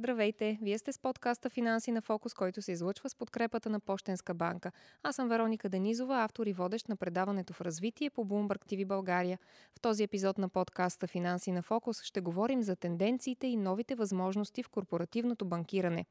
Здравейте! 0.00 0.58
Вие 0.62 0.78
сте 0.78 0.92
с 0.92 0.98
подкаста 0.98 1.50
Финанси 1.50 1.92
на 1.92 2.02
фокус, 2.02 2.34
който 2.34 2.62
се 2.62 2.72
излъчва 2.72 3.08
с 3.08 3.14
подкрепата 3.14 3.70
на 3.70 3.80
Пощенска 3.80 4.34
банка. 4.34 4.72
Аз 5.02 5.16
съм 5.16 5.28
Вероника 5.28 5.68
Денизова, 5.68 6.22
автор 6.22 6.46
и 6.46 6.52
водещ 6.52 6.88
на 6.88 6.96
предаването 6.96 7.52
в 7.52 7.60
развитие 7.60 8.10
по 8.10 8.24
Bloomberg 8.24 8.72
TV 8.72 8.86
България. 8.86 9.38
В 9.76 9.80
този 9.80 10.02
епизод 10.02 10.38
на 10.38 10.48
подкаста 10.48 11.06
Финанси 11.06 11.52
на 11.52 11.62
фокус 11.62 12.02
ще 12.02 12.20
говорим 12.20 12.62
за 12.62 12.76
тенденциите 12.76 13.46
и 13.46 13.56
новите 13.56 13.94
възможности 13.94 14.62
в 14.62 14.68
корпоративното 14.68 15.44
банкиране. 15.44 16.06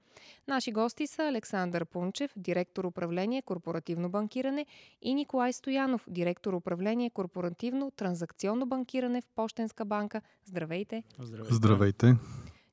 Наши 0.47 0.71
гости 0.71 1.07
са 1.07 1.23
Александър 1.23 1.85
Пунчев, 1.85 2.33
директор 2.37 2.83
управление 2.85 3.41
корпоративно 3.41 4.09
банкиране 4.09 4.65
и 5.01 5.13
Николай 5.13 5.53
Стоянов, 5.53 6.05
директор 6.09 6.53
управление 6.53 7.09
корпоративно 7.09 7.91
транзакционно 7.91 8.65
банкиране 8.65 9.21
в 9.21 9.27
Пощенска 9.35 9.85
банка. 9.85 10.21
Здравейте! 10.45 11.03
Здравейте! 11.19 11.53
Здравейте. 11.53 12.15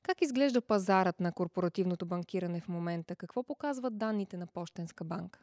Как 0.06 0.22
изглежда 0.22 0.60
пазарът 0.60 1.20
на 1.20 1.32
корпоративното 1.32 2.06
банкиране 2.06 2.60
в 2.60 2.68
момента? 2.68 3.16
Какво 3.16 3.42
показват 3.42 3.98
данните 3.98 4.36
на 4.36 4.46
Пощенска 4.46 5.04
банка? 5.04 5.40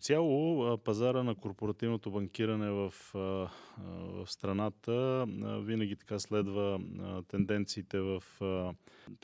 Цяло 0.00 0.78
пазара 0.78 1.22
на 1.22 1.34
корпоративното 1.34 2.10
банкиране 2.10 2.70
в, 2.70 2.94
в 3.14 4.24
страната 4.26 5.26
винаги 5.62 5.96
така 5.96 6.18
следва 6.18 6.80
тенденциите 7.28 8.00
в 8.00 8.22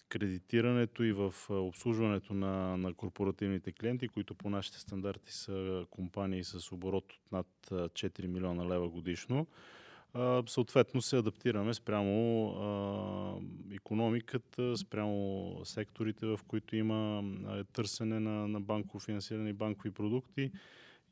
кредитирането 0.08 1.02
и 1.02 1.12
в 1.12 1.34
обслужването 1.50 2.34
на, 2.34 2.76
на 2.76 2.94
корпоративните 2.94 3.72
клиенти, 3.72 4.08
които 4.08 4.34
по 4.34 4.50
нашите 4.50 4.78
стандарти 4.78 5.32
са 5.32 5.84
компании 5.90 6.44
с 6.44 6.72
оборот 6.72 7.04
от 7.04 7.32
над 7.32 7.46
4 7.70 8.26
милиона 8.26 8.68
лева 8.68 8.88
годишно 8.88 9.46
съответно 10.46 11.02
се 11.02 11.16
адаптираме 11.16 11.74
спрямо 11.74 12.48
а, 12.48 13.74
економиката, 13.74 14.76
спрямо 14.76 15.56
секторите, 15.64 16.26
в 16.26 16.40
които 16.48 16.76
има 16.76 17.24
а, 17.46 17.64
търсене 17.64 18.20
на, 18.20 18.48
на 18.48 18.60
банково 18.60 19.00
финансиране 19.00 19.50
и 19.50 19.52
банкови 19.52 19.90
продукти 19.90 20.50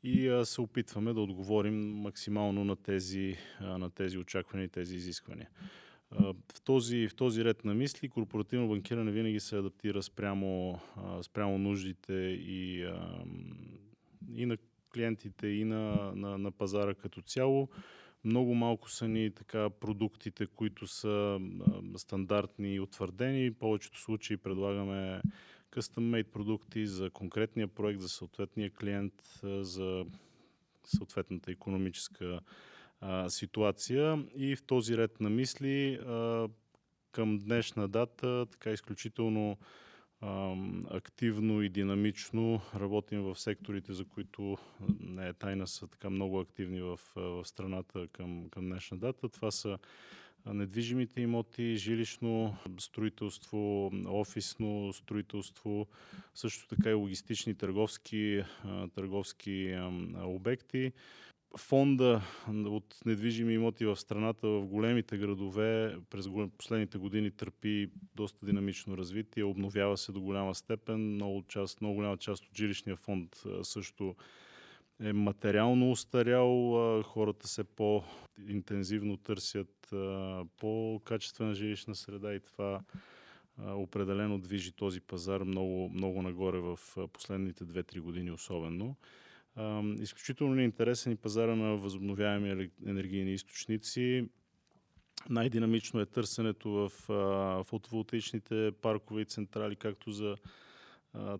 и 0.03 0.27
а, 0.27 0.45
се 0.45 0.61
опитваме 0.61 1.13
да 1.13 1.21
отговорим 1.21 1.91
максимално 1.95 2.63
на 2.63 2.75
тези, 2.75 3.37
а, 3.59 3.77
на 3.77 3.89
тези 3.89 4.17
очаквания 4.17 4.65
и 4.65 4.69
тези 4.69 4.95
изисквания. 4.95 5.49
В, 6.19 6.61
този, 6.63 7.07
в 7.07 7.15
този 7.15 7.43
ред 7.45 7.65
на 7.65 7.73
мисли 7.73 8.09
корпоративно 8.09 8.67
банкиране 8.67 9.11
винаги 9.11 9.39
се 9.39 9.57
адаптира 9.57 10.03
спрямо, 10.03 10.79
спрямо 11.21 11.57
нуждите 11.57 12.13
и, 12.13 12.87
и 14.35 14.45
на 14.45 14.57
клиентите, 14.93 15.47
и 15.47 15.65
на, 15.65 16.11
на, 16.15 16.37
на 16.37 16.51
пазара 16.51 16.93
като 16.93 17.21
цяло. 17.21 17.69
Много 18.23 18.55
малко 18.55 18.89
са 18.89 19.07
ни 19.07 19.31
така 19.31 19.69
продуктите, 19.69 20.45
които 20.45 20.87
са 20.87 21.39
а, 21.39 21.97
стандартни 21.97 22.75
и 22.75 22.79
утвърдени. 22.79 23.49
В 23.49 23.55
повечето 23.55 23.99
случаи 23.99 24.37
предлагаме 24.37 25.21
custom-made 25.71 26.31
продукти 26.31 26.87
за 26.87 27.09
конкретния 27.09 27.67
проект, 27.67 27.99
за 27.99 28.09
съответния 28.09 28.69
клиент, 28.69 29.13
за 29.43 30.05
съответната 30.83 31.51
економическа 31.51 32.39
а, 33.01 33.29
ситуация. 33.29 34.25
И 34.35 34.55
в 34.55 34.63
този 34.63 34.97
ред 34.97 35.21
на 35.21 35.29
мисли 35.29 35.93
а, 35.93 36.47
към 37.11 37.37
днешна 37.37 37.87
дата 37.87 38.45
така 38.45 38.71
изключително 38.71 39.57
активно 40.89 41.61
и 41.61 41.69
динамично 41.69 42.61
работим 42.75 43.21
в 43.21 43.39
секторите, 43.39 43.93
за 43.93 44.05
които 44.05 44.57
не 44.99 45.27
е 45.27 45.33
тайна, 45.33 45.67
са 45.67 45.87
така 45.87 46.09
много 46.09 46.39
активни 46.39 46.81
в, 46.81 46.99
в 47.15 47.45
страната 47.45 48.07
към, 48.07 48.49
към 48.49 48.65
днешна 48.65 48.97
дата. 48.97 49.29
Това 49.29 49.51
са 49.51 49.77
недвижимите 50.45 51.21
имоти, 51.21 51.75
жилищно 51.75 52.57
строителство, 52.79 53.91
офисно 54.07 54.93
строителство, 54.93 55.87
също 56.35 56.67
така 56.67 56.89
и 56.89 56.93
логистични 56.93 57.55
търговски, 57.55 58.43
търговски 58.95 59.77
обекти 60.15 60.91
фонда 61.57 62.21
от 62.49 62.97
недвижими 63.05 63.53
имоти 63.53 63.85
в 63.85 63.95
страната 63.95 64.47
в 64.47 64.65
големите 64.65 65.17
градове 65.17 65.97
през 66.09 66.29
последните 66.57 66.97
години 66.97 67.31
търпи 67.31 67.89
доста 68.15 68.45
динамично 68.45 68.97
развитие, 68.97 69.43
обновява 69.43 69.97
се 69.97 70.11
до 70.11 70.21
голяма 70.21 70.55
степен. 70.55 71.13
Много, 71.13 71.43
част, 71.47 71.81
много 71.81 71.95
голяма 71.95 72.17
част 72.17 72.45
от 72.45 72.57
жилищния 72.57 72.95
фонд 72.95 73.43
също 73.63 74.15
е 75.03 75.13
материално 75.13 75.91
устарял. 75.91 76.73
Хората 77.03 77.47
се 77.47 77.63
по-интензивно 77.63 79.17
търсят 79.17 79.93
по-качествена 80.57 81.53
жилищна 81.53 81.95
среда 81.95 82.33
и 82.33 82.39
това 82.39 82.81
определено 83.59 84.39
движи 84.39 84.71
този 84.71 85.01
пазар 85.01 85.41
много, 85.41 85.89
много 85.89 86.21
нагоре 86.21 86.59
в 86.59 86.79
последните 87.13 87.63
2-3 87.63 87.99
години 87.99 88.31
особено. 88.31 88.95
Изключително 89.99 90.61
интересен 90.61 91.11
и 91.11 91.15
пазара 91.15 91.55
на 91.55 91.77
възобновяеми 91.77 92.69
енергийни 92.85 93.33
източници. 93.33 94.29
Най-динамично 95.29 95.99
е 95.99 96.05
търсенето 96.05 96.69
в 96.69 96.89
фотоволтаичните 97.63 98.71
паркове 98.81 99.21
и 99.21 99.25
централи, 99.25 99.75
както 99.75 100.11
за, 100.11 100.35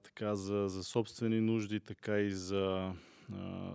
така, 0.03 0.35
за, 0.35 0.67
за 0.67 0.83
собствени 0.83 1.41
нужди, 1.41 1.79
така 1.79 2.19
и 2.19 2.31
за, 2.31 2.93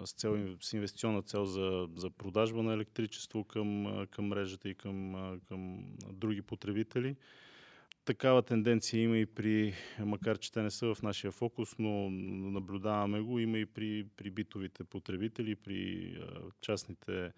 с, 0.05 0.13
цел, 0.13 0.57
с 0.61 0.73
инвестиционна 0.73 1.23
цел 1.23 1.45
за, 1.45 1.89
за 1.95 2.11
продажба 2.11 2.63
на 2.63 2.75
електричество 2.75 3.45
към, 3.45 4.07
към 4.11 4.25
мрежата 4.25 4.69
и 4.69 4.75
към, 4.75 5.15
към 5.49 5.85
други 6.13 6.43
потребители. 6.43 7.17
Такава 8.07 8.43
тенденция 8.43 9.03
има 9.03 9.19
и 9.19 9.27
при, 9.27 9.75
макар 9.99 10.39
че 10.39 10.53
те 10.53 10.63
не 10.63 10.71
са 10.71 10.95
в 10.95 11.03
нашия 11.03 11.33
фокус, 11.33 11.79
но 11.79 12.11
наблюдаваме 12.51 13.21
го, 13.21 13.39
има 13.39 13.59
и 13.59 13.67
при, 13.67 14.07
при 14.17 14.31
битовите 14.31 14.85
потребители, 14.85 15.57
при 15.57 16.13
а, 16.23 16.41
частните 16.61 17.33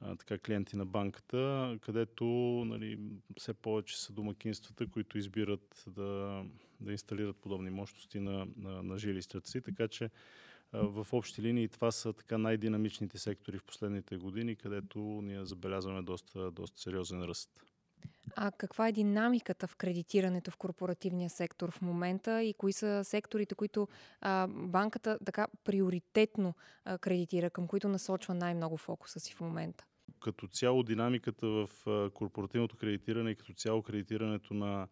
а, 0.00 0.16
така, 0.16 0.38
клиенти 0.38 0.76
на 0.76 0.86
банката, 0.86 1.76
където 1.80 2.24
нали, 2.66 2.98
все 3.38 3.54
повече 3.54 4.00
са 4.00 4.12
домакинствата, 4.12 4.86
които 4.86 5.18
избират 5.18 5.84
да, 5.86 6.42
да 6.80 6.92
инсталират 6.92 7.36
подобни 7.36 7.70
мощности 7.70 8.20
на, 8.20 8.46
на, 8.56 8.82
на 8.82 8.98
жилищата 8.98 9.50
си. 9.50 9.60
Така 9.60 9.88
че 9.88 10.10
в 10.72 11.06
общи 11.12 11.42
линии 11.42 11.68
това 11.68 11.90
са 11.90 12.12
така 12.12 12.38
най-динамичните 12.38 13.18
сектори 13.18 13.58
в 13.58 13.64
последните 13.64 14.16
години, 14.16 14.56
където 14.56 14.98
ние 14.98 15.44
забелязваме 15.44 16.02
доста, 16.02 16.50
доста 16.50 16.80
сериозен 16.80 17.22
ръст. 17.22 17.50
А 18.36 18.50
каква 18.50 18.88
е 18.88 18.92
динамиката 18.92 19.66
в 19.66 19.76
кредитирането 19.76 20.50
в 20.50 20.56
корпоративния 20.56 21.30
сектор 21.30 21.70
в 21.70 21.82
момента 21.82 22.42
и 22.42 22.54
кои 22.54 22.72
са 22.72 23.04
секторите, 23.04 23.54
които 23.54 23.88
а, 24.20 24.46
банката 24.48 25.18
така 25.24 25.46
приоритетно 25.64 26.54
а, 26.84 26.98
кредитира, 26.98 27.50
към 27.50 27.66
които 27.66 27.88
насочва 27.88 28.34
най-много 28.34 28.76
фокуса 28.76 29.20
си 29.20 29.34
в 29.34 29.40
момента? 29.40 29.84
Като 30.20 30.46
цяло 30.46 30.82
динамиката 30.82 31.46
в 31.46 31.68
корпоративното 32.14 32.76
кредитиране 32.76 33.30
и 33.30 33.36
като 33.36 33.52
цяло 33.52 33.82
кредитирането 33.82 34.54
на, 34.54 34.88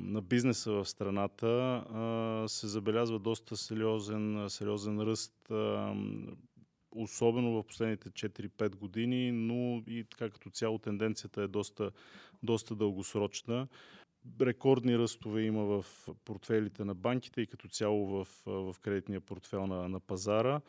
на 0.00 0.22
бизнеса 0.22 0.72
в 0.72 0.88
страната 0.88 1.46
а, 1.46 2.44
се 2.48 2.66
забелязва 2.66 3.18
доста 3.18 3.56
сериозен, 3.56 4.46
сериозен 4.48 5.00
ръст 5.00 5.52
особено 6.90 7.52
в 7.52 7.66
последните 7.66 8.10
4-5 8.10 8.76
години, 8.76 9.32
но 9.32 9.82
и 9.86 10.04
така 10.10 10.30
като 10.30 10.50
цяло 10.50 10.78
тенденцията 10.78 11.42
е 11.42 11.48
доста, 11.48 11.90
доста 12.42 12.74
дългосрочна. 12.74 13.68
Рекордни 14.40 14.98
ръстове 14.98 15.42
има 15.42 15.64
в 15.64 15.84
портфелите 16.24 16.84
на 16.84 16.94
банките 16.94 17.40
и 17.40 17.46
като 17.46 17.68
цяло 17.68 18.06
в, 18.06 18.28
в 18.46 18.76
кредитния 18.82 19.20
портфел 19.20 19.66
на, 19.66 19.88
на 19.88 20.00
пазара. 20.00 20.60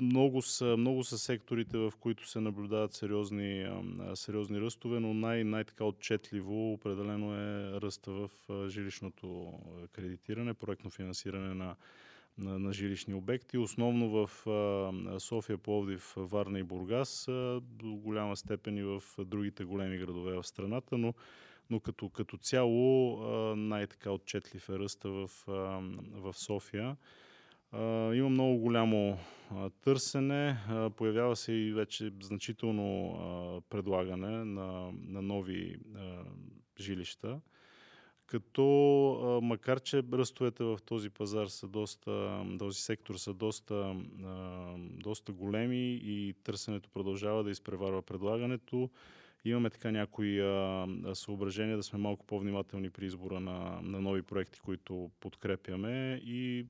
Много 0.00 0.42
са, 0.42 0.76
много 0.76 1.04
са 1.04 1.18
секторите, 1.18 1.78
в 1.78 1.92
които 2.00 2.28
се 2.28 2.40
наблюдават 2.40 2.92
сериозни, 2.92 3.68
сериозни 4.14 4.60
ръстове, 4.60 5.00
но 5.00 5.14
най- 5.14 5.44
най-така 5.44 5.84
отчетливо 5.84 6.72
определено 6.72 7.34
е 7.34 7.80
ръста 7.80 8.12
в 8.12 8.30
жилищното 8.68 9.52
кредитиране, 9.92 10.54
проектно 10.54 10.90
финансиране 10.90 11.54
на 11.54 11.76
на, 12.38 12.58
на 12.58 12.72
жилищни 12.72 13.14
обекти, 13.14 13.58
основно 13.58 14.08
в 14.10 14.46
а, 14.46 15.20
София, 15.20 15.58
Пловдив, 15.58 16.14
Варна 16.16 16.58
и 16.58 16.62
Бургас, 16.62 17.28
а, 17.28 17.60
до 17.62 17.86
голяма 17.86 18.36
степен 18.36 18.78
и 18.78 18.82
в 18.82 19.02
другите 19.18 19.64
големи 19.64 19.98
градове 19.98 20.36
в 20.36 20.46
страната, 20.46 20.98
но, 20.98 21.14
но 21.70 21.80
като, 21.80 22.08
като 22.08 22.36
цяло 22.36 23.16
най-така 23.56 24.10
отчетлив 24.10 24.68
е 24.68 24.78
ръста 24.78 25.10
в, 25.10 25.30
а, 25.48 25.52
в 26.12 26.34
София. 26.34 26.96
Uh, 27.74 28.14
има 28.14 28.28
много 28.28 28.58
голямо 28.58 29.18
uh, 29.52 29.72
търсене, 29.84 30.58
uh, 30.70 30.90
появява 30.90 31.36
се 31.36 31.52
и 31.52 31.72
вече 31.72 32.12
значително 32.22 33.62
предлагане 33.70 34.44
на, 34.44 34.92
на 35.08 35.22
нови 35.22 35.76
жилища 36.80 37.40
като 38.30 39.40
макар, 39.42 39.80
че 39.80 40.02
ръстовете 40.12 40.64
в 40.64 40.78
този 40.86 41.10
пазар 41.10 41.46
са 41.46 41.68
доста, 41.68 42.44
този 42.58 42.80
сектор 42.80 43.14
са 43.14 43.34
доста, 43.34 43.96
доста 44.80 45.32
големи 45.32 46.00
и 46.04 46.34
търсенето 46.44 46.90
продължава 46.90 47.44
да 47.44 47.50
изпреварва 47.50 48.02
предлагането, 48.02 48.90
имаме 49.44 49.70
така 49.70 49.90
някои 49.90 50.40
съображения 51.14 51.76
да 51.76 51.82
сме 51.82 51.98
малко 51.98 52.26
по-внимателни 52.26 52.90
при 52.90 53.06
избора 53.06 53.40
на, 53.40 53.80
на 53.82 54.00
нови 54.00 54.22
проекти, 54.22 54.60
които 54.60 55.10
подкрепяме. 55.20 56.22
И 56.24 56.66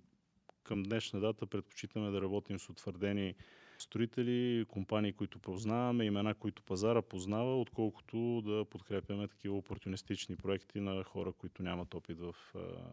към 0.63 0.83
днешна 0.83 1.21
дата 1.21 1.47
предпочитаме 1.47 2.11
да 2.11 2.23
работим 2.23 2.59
с 2.59 2.69
утвърдени 2.69 3.35
строители, 3.83 4.65
компании, 4.69 5.13
които 5.13 5.39
познаваме, 5.39 6.05
имена, 6.05 6.35
които 6.35 6.63
пазара 6.63 7.03
познава, 7.03 7.61
отколкото 7.61 8.43
да 8.47 8.65
подкрепяме 8.65 9.29
такива 9.29 9.57
опортунистични 9.57 10.37
проекти 10.37 10.81
на 10.81 11.05
хора, 11.05 11.33
които 11.33 11.63
нямат 11.63 11.95
опит 11.95 12.19
в, 12.19 12.35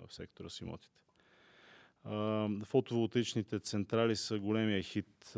в 0.08 0.14
сектора 0.14 0.50
с 0.50 0.62
имотите. 0.62 0.98
Фотоволтаичните 2.66 3.60
централи 3.60 4.16
са 4.16 4.40
големия 4.40 4.84
хит. 4.84 5.34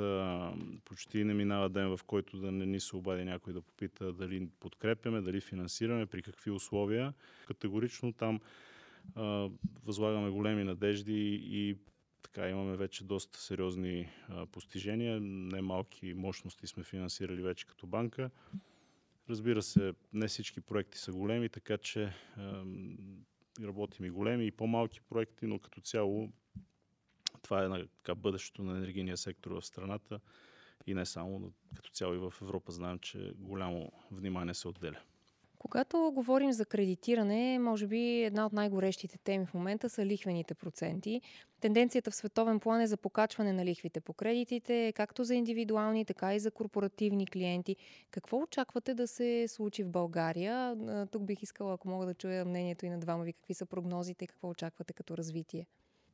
Почти 0.85 1.23
не 1.23 1.33
минава 1.33 1.69
ден, 1.69 1.97
в 1.97 2.03
който 2.03 2.37
да 2.37 2.51
не 2.51 2.65
ни 2.65 2.79
се 2.79 2.95
обади 2.95 3.23
някой 3.23 3.53
да 3.53 3.61
попита 3.61 4.13
дали 4.13 4.47
подкрепяме, 4.59 5.21
дали 5.21 5.41
финансираме, 5.41 6.05
при 6.05 6.21
какви 6.21 6.51
условия. 6.51 7.13
Категорично 7.47 8.13
там 8.13 8.39
възлагаме 9.85 10.29
големи 10.29 10.63
надежди 10.63 11.41
и 11.43 11.75
така 12.21 12.49
имаме 12.49 12.77
вече 12.77 13.03
доста 13.03 13.39
сериозни 13.39 14.09
а, 14.29 14.45
постижения. 14.45 15.19
Немалки 15.21 16.13
мощности 16.13 16.67
сме 16.67 16.83
финансирали 16.83 17.41
вече 17.41 17.67
като 17.67 17.87
банка. 17.87 18.29
Разбира 19.29 19.61
се, 19.61 19.93
не 20.13 20.27
всички 20.27 20.61
проекти 20.61 20.97
са 20.97 21.11
големи, 21.11 21.49
така 21.49 21.77
че 21.77 22.13
а, 22.37 22.63
работим 23.63 24.05
и 24.05 24.09
големи 24.09 24.45
и 24.45 24.51
по-малки 24.51 25.01
проекти, 25.01 25.45
но 25.47 25.59
като 25.59 25.81
цяло 25.81 26.29
това 27.41 27.65
е 27.65 27.85
така, 27.97 28.15
бъдещето 28.15 28.63
на 28.63 28.77
енергийния 28.77 29.17
сектор 29.17 29.51
в 29.51 29.61
страната 29.61 30.19
и 30.87 30.93
не 30.93 31.05
само, 31.05 31.39
но 31.39 31.51
като 31.75 31.89
цяло 31.89 32.13
и 32.13 32.17
в 32.17 32.33
Европа 32.41 32.71
знаем, 32.71 32.99
че 32.99 33.33
голямо 33.35 33.91
внимание 34.11 34.53
се 34.53 34.67
отделя. 34.67 34.99
Когато 35.59 36.11
говорим 36.15 36.51
за 36.51 36.65
кредитиране, 36.65 37.59
може 37.59 37.87
би 37.87 38.23
една 38.23 38.45
от 38.45 38.53
най-горещите 38.53 39.17
теми 39.17 39.45
в 39.45 39.53
момента 39.53 39.89
са 39.89 40.05
лихвените 40.05 40.53
проценти. 40.53 41.21
Тенденцията 41.59 42.11
в 42.11 42.15
световен 42.15 42.59
план 42.59 42.81
е 42.81 42.87
за 42.87 42.97
покачване 42.97 43.53
на 43.53 43.65
лихвите 43.65 43.99
по 43.99 44.13
кредитите, 44.13 44.93
както 44.95 45.23
за 45.23 45.35
индивидуални, 45.35 46.05
така 46.05 46.35
и 46.35 46.39
за 46.39 46.51
корпоративни 46.51 47.27
клиенти. 47.27 47.75
Какво 48.11 48.37
очаквате 48.37 48.93
да 48.93 49.07
се 49.07 49.45
случи 49.47 49.83
в 49.83 49.89
България? 49.89 50.77
Тук 51.11 51.23
бих 51.23 51.43
искала, 51.43 51.73
ако 51.73 51.89
мога 51.89 52.05
да 52.05 52.13
чуя 52.13 52.45
мнението 52.45 52.85
и 52.85 52.89
на 52.89 52.99
двама 52.99 53.23
ви, 53.23 53.33
какви 53.33 53.53
са 53.53 53.65
прогнозите 53.65 54.25
и 54.25 54.27
какво 54.27 54.49
очаквате 54.49 54.93
като 54.93 55.17
развитие. 55.17 55.67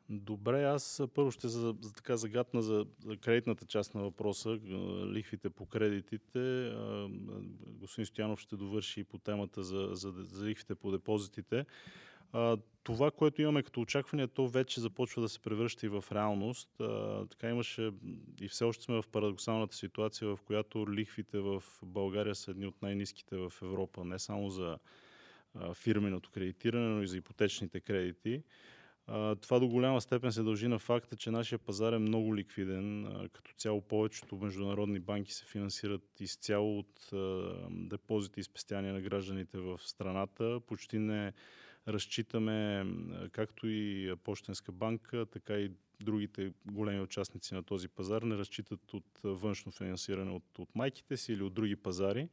Добре, 0.09 0.63
аз 0.63 1.01
първо 1.13 1.31
ще 1.31 1.47
за, 1.47 1.75
за 1.81 1.93
така 1.93 2.17
загадна 2.17 2.61
за, 2.61 2.85
кредитната 3.21 3.65
част 3.65 3.95
на 3.95 4.01
въпроса, 4.01 4.59
лихвите 5.05 5.49
по 5.49 5.65
кредитите. 5.65 6.73
Господин 7.67 8.05
Стоянов 8.05 8.39
ще 8.39 8.55
довърши 8.55 8.99
и 8.99 9.03
по 9.03 9.17
темата 9.17 9.63
за, 9.63 9.89
за, 9.91 10.11
за 10.17 10.45
лихвите 10.45 10.75
по 10.75 10.91
депозитите. 10.91 11.65
Това, 12.83 13.11
което 13.11 13.41
имаме 13.41 13.63
като 13.63 13.81
очакване, 13.81 14.27
то 14.27 14.47
вече 14.47 14.81
започва 14.81 15.21
да 15.21 15.29
се 15.29 15.39
превръща 15.39 15.85
и 15.85 15.89
в 15.89 16.03
реалност. 16.11 16.69
Така 17.29 17.49
имаше 17.49 17.91
и 18.41 18.47
все 18.47 18.63
още 18.63 18.83
сме 18.83 19.01
в 19.01 19.07
парадоксалната 19.11 19.75
ситуация, 19.75 20.35
в 20.35 20.39
която 20.45 20.93
лихвите 20.93 21.39
в 21.39 21.63
България 21.83 22.35
са 22.35 22.51
едни 22.51 22.67
от 22.67 22.81
най-низките 22.81 23.37
в 23.37 23.53
Европа, 23.61 24.05
не 24.05 24.19
само 24.19 24.49
за 24.49 24.77
фирменото 25.73 26.29
кредитиране, 26.31 26.87
но 26.87 27.03
и 27.03 27.07
за 27.07 27.17
ипотечните 27.17 27.79
кредити. 27.79 28.43
Това 29.41 29.59
до 29.59 29.67
голяма 29.67 30.01
степен 30.01 30.31
се 30.31 30.43
дължи 30.43 30.67
на 30.67 30.79
факта, 30.79 31.15
че 31.15 31.31
нашия 31.31 31.59
пазар 31.59 31.93
е 31.93 31.97
много 31.97 32.35
ликвиден. 32.35 33.07
Като 33.33 33.51
цяло 33.57 33.81
повечето 33.81 34.35
международни 34.35 34.99
банки 34.99 35.33
се 35.33 35.45
финансират 35.45 36.19
изцяло 36.19 36.79
от 36.79 37.09
депозити 37.69 38.39
и 38.39 38.43
спестяния 38.43 38.93
на 38.93 39.01
гражданите 39.01 39.57
в 39.57 39.79
страната. 39.81 40.59
Почти 40.67 40.99
не 40.99 41.33
разчитаме 41.87 42.85
както 43.31 43.67
и 43.67 44.13
Почтенска 44.23 44.71
банка, 44.71 45.25
така 45.25 45.57
и 45.57 45.71
другите 46.01 46.53
големи 46.65 47.01
участници 47.01 47.53
на 47.53 47.63
този 47.63 47.87
пазар 47.87 48.21
не 48.21 48.37
разчитат 48.37 48.93
от 48.93 49.19
външно 49.23 49.71
финансиране 49.71 50.31
от, 50.31 50.59
от 50.59 50.75
майките 50.75 51.17
си 51.17 51.33
или 51.33 51.43
от 51.43 51.53
други 51.53 51.75
пазари. 51.75 52.29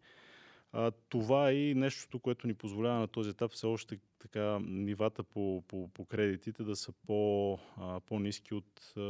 А, 0.72 0.90
това 1.08 1.48
е 1.48 1.54
и 1.54 1.74
нещото, 1.74 2.18
което 2.18 2.46
ни 2.46 2.54
позволява 2.54 2.98
на 2.98 3.08
този 3.08 3.30
етап 3.30 3.52
все 3.52 3.66
още 3.66 3.98
така 4.18 4.58
нивата 4.62 5.22
по, 5.22 5.62
по, 5.68 5.88
по 5.88 6.04
кредитите 6.04 6.62
да 6.62 6.76
са 6.76 6.92
по, 7.06 7.58
а, 7.76 8.00
по-низки 8.00 8.54
от 8.54 8.92
а, 8.96 9.00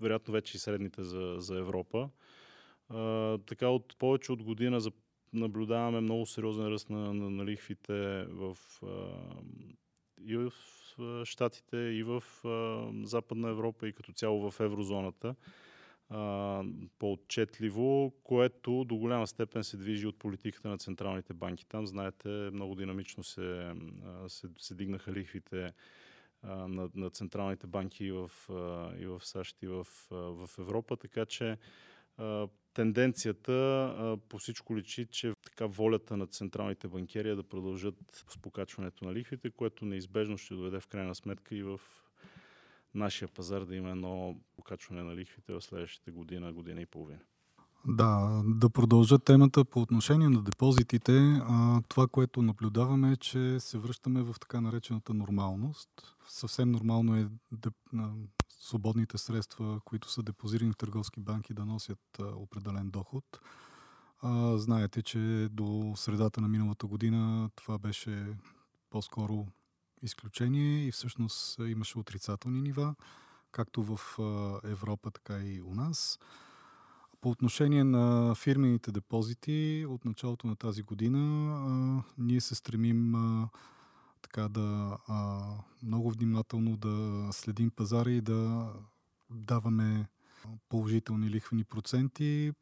вероятно 0.00 0.32
вече 0.32 0.56
и 0.56 0.60
средните 0.60 1.02
за, 1.02 1.34
за 1.38 1.58
Европа. 1.58 2.10
А, 2.88 3.38
така 3.38 3.68
от 3.68 3.96
повече 3.98 4.32
от 4.32 4.42
година 4.42 4.80
за, 4.80 4.90
наблюдаваме 5.32 6.00
много 6.00 6.26
сериозен 6.26 6.66
ръст 6.66 6.90
на, 6.90 7.14
на, 7.14 7.30
на 7.30 7.44
лихвите 7.44 8.24
в, 8.24 8.56
а, 8.82 8.86
и 10.20 10.36
в 10.36 10.52
Штатите, 11.24 11.76
и 11.76 12.02
в 12.02 12.22
а, 12.44 12.88
Западна 13.06 13.48
Европа, 13.48 13.88
и 13.88 13.92
като 13.92 14.12
цяло 14.12 14.50
в 14.50 14.60
еврозоната 14.60 15.34
по-отчетливо, 16.98 18.12
което 18.24 18.84
до 18.84 18.96
голяма 18.96 19.26
степен 19.26 19.64
се 19.64 19.76
движи 19.76 20.06
от 20.06 20.18
политиката 20.18 20.68
на 20.68 20.78
централните 20.78 21.32
банки. 21.32 21.66
Там, 21.66 21.86
знаете, 21.86 22.28
много 22.28 22.74
динамично 22.74 23.24
се, 23.24 23.72
се, 24.28 24.46
се 24.58 24.74
дигнаха 24.74 25.12
лихвите 25.12 25.72
а, 26.42 26.68
на, 26.68 26.90
на 26.94 27.10
централните 27.10 27.66
банки 27.66 28.04
и 28.04 28.12
в, 28.12 28.30
а, 28.50 28.92
и 28.98 29.06
в 29.06 29.20
САЩ 29.24 29.62
и 29.62 29.66
в, 29.66 29.86
а, 30.10 30.14
в 30.14 30.48
Европа, 30.58 30.96
така 30.96 31.26
че 31.26 31.58
а, 32.16 32.48
тенденцията 32.74 33.52
а, 33.52 34.16
по 34.28 34.38
всичко 34.38 34.76
личи, 34.76 35.06
че 35.10 35.32
така 35.44 35.66
волята 35.66 36.16
на 36.16 36.26
централните 36.26 36.88
банкери 36.88 37.30
е 37.30 37.34
да 37.34 37.42
продължат 37.42 37.94
с 38.30 38.38
покачването 38.38 39.04
на 39.04 39.14
лихвите, 39.14 39.50
което 39.50 39.84
неизбежно 39.84 40.38
ще 40.38 40.54
доведе 40.54 40.80
в 40.80 40.86
крайна 40.86 41.14
сметка 41.14 41.54
и 41.54 41.62
в 41.62 41.80
нашия 42.98 43.28
пазар 43.28 43.64
да 43.64 43.76
има 43.76 43.90
едно 43.90 44.36
покачване 44.56 45.02
на 45.02 45.16
лихвите 45.16 45.52
в 45.52 45.60
следващите 45.60 46.10
година, 46.10 46.52
година 46.52 46.80
и 46.80 46.86
половина. 46.86 47.20
Да, 47.86 48.42
да 48.46 48.70
продължа 48.70 49.18
темата 49.18 49.64
по 49.64 49.80
отношение 49.80 50.28
на 50.28 50.42
депозитите. 50.42 51.40
Това, 51.88 52.06
което 52.08 52.42
наблюдаваме 52.42 53.12
е, 53.12 53.16
че 53.16 53.60
се 53.60 53.78
връщаме 53.78 54.22
в 54.22 54.34
така 54.40 54.60
наречената 54.60 55.14
нормалност. 55.14 55.90
Съвсем 56.28 56.70
нормално 56.70 57.16
е 57.16 57.28
свободните 58.60 59.18
средства, 59.18 59.80
които 59.84 60.10
са 60.10 60.22
депозирани 60.22 60.72
в 60.72 60.76
търговски 60.76 61.20
банки, 61.20 61.54
да 61.54 61.64
носят 61.64 62.18
определен 62.18 62.90
доход. 62.90 63.24
Знаете, 64.54 65.02
че 65.02 65.48
до 65.50 65.92
средата 65.96 66.40
на 66.40 66.48
миналата 66.48 66.86
година 66.86 67.50
това 67.54 67.78
беше 67.78 68.36
по-скоро 68.90 69.46
изключение 70.02 70.86
и 70.86 70.92
всъщност 70.92 71.58
имаше 71.58 71.98
отрицателни 71.98 72.60
нива, 72.60 72.94
както 73.52 73.82
в 73.82 74.18
Европа, 74.64 75.10
така 75.10 75.38
и 75.38 75.62
у 75.62 75.74
нас. 75.74 76.18
По 77.20 77.30
отношение 77.30 77.84
на 77.84 78.34
фирмените 78.34 78.92
депозити, 78.92 79.86
от 79.88 80.04
началото 80.04 80.46
на 80.46 80.56
тази 80.56 80.82
година 80.82 81.18
а, 81.18 82.02
ние 82.18 82.40
се 82.40 82.54
стремим 82.54 83.14
а, 83.14 83.48
така 84.22 84.48
да 84.48 84.98
а, 85.08 85.48
много 85.82 86.10
внимателно 86.10 86.76
да 86.76 87.28
следим 87.32 87.70
пазара 87.70 88.10
и 88.10 88.20
да 88.20 88.72
даваме 89.30 90.08
положителни 90.68 91.30
лихвени 91.30 91.64
проценти, 91.64 92.52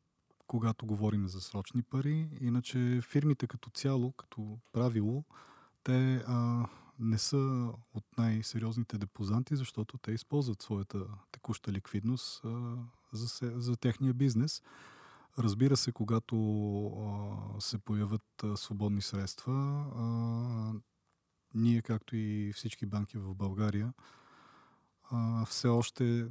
когато 0.47 0.87
говорим 0.87 1.29
за 1.29 1.41
срочни 1.41 1.83
пари. 1.83 2.29
Иначе 2.41 3.01
фирмите 3.03 3.47
като 3.47 3.71
цяло, 3.71 4.13
като 4.13 4.59
правило, 4.73 5.25
те 5.85 6.25
а, 6.27 6.67
не 6.99 7.19
са 7.19 7.73
от 7.95 8.05
най-сериозните 8.19 8.99
депозанти, 8.99 9.57
защото 9.57 9.99
те 9.99 10.13
използват 10.13 10.63
своята 10.63 11.07
текуща 11.33 11.73
ликвидност 11.73 12.45
а, 12.45 12.77
за, 13.13 13.53
за 13.61 13.77
техния 13.77 14.15
бизнес. 14.15 14.63
Разбира 15.39 15.77
се, 15.77 15.93
когато 15.93 16.37
а, 16.87 17.61
се 17.61 17.79
появят 17.79 18.45
а, 18.45 18.57
свободни 18.57 19.03
средства, 19.03 19.53
а, 19.97 20.73
ние, 21.55 21.83
както 21.83 22.17
и 22.17 22.53
всички 22.55 22.87
банки 22.87 23.19
в 23.19 23.35
България, 23.35 23.93
а, 25.11 25.45
все, 25.45 25.69
още, 25.69 26.27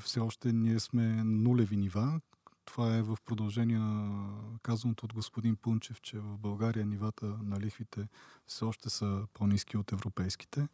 все 0.00 0.20
още 0.20 0.52
ние 0.52 0.80
сме 0.80 1.24
нулеви 1.24 1.76
нива, 1.76 2.20
това 2.66 2.96
е 2.96 3.02
в 3.02 3.18
продължение 3.24 3.78
на 3.78 4.28
казаното 4.62 5.04
от 5.04 5.14
господин 5.14 5.56
Пунчев, 5.56 6.00
че 6.00 6.18
в 6.18 6.38
България 6.38 6.86
нивата 6.86 7.26
на 7.26 7.60
лихвите 7.60 8.08
все 8.46 8.64
още 8.64 8.90
са 8.90 9.26
по-низки 9.34 9.76
от 9.76 9.92
европейските. 9.92 10.68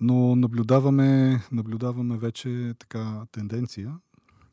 Но 0.00 0.36
наблюдаваме, 0.36 1.40
наблюдаваме 1.52 2.16
вече 2.16 2.74
така 2.78 3.26
тенденция, 3.32 3.98